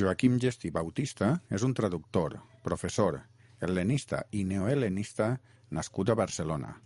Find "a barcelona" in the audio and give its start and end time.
6.18-6.78